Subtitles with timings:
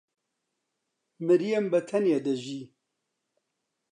[1.25, 2.63] مریەم بەتەنێ دەژی.